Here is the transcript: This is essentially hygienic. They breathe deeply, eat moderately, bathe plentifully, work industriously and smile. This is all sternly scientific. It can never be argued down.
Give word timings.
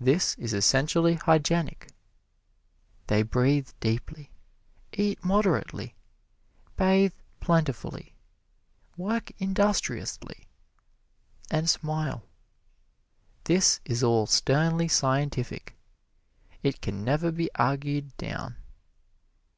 This 0.00 0.36
is 0.36 0.54
essentially 0.54 1.16
hygienic. 1.16 1.92
They 3.08 3.22
breathe 3.22 3.68
deeply, 3.78 4.32
eat 4.94 5.22
moderately, 5.22 5.96
bathe 6.78 7.12
plentifully, 7.40 8.14
work 8.96 9.32
industriously 9.36 10.48
and 11.50 11.68
smile. 11.68 12.24
This 13.44 13.80
is 13.84 14.02
all 14.02 14.26
sternly 14.26 14.88
scientific. 14.88 15.76
It 16.62 16.80
can 16.80 17.04
never 17.04 17.30
be 17.30 17.50
argued 17.54 18.16
down. 18.16 18.56